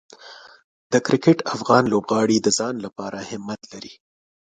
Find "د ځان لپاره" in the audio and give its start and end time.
2.41-3.17